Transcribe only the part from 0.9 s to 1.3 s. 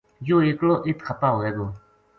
خپا